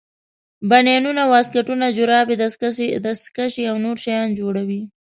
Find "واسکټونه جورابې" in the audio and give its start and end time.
1.31-2.35